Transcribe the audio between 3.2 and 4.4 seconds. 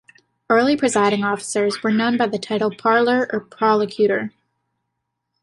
or prolocutor.